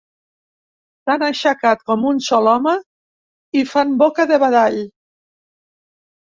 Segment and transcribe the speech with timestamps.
[1.03, 2.75] S'han aixecat com un sol home
[3.63, 4.83] i fan boca de badall.